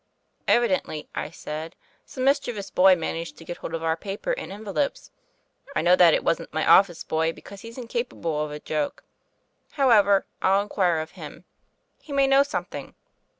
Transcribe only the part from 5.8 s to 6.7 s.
know that it wasn't my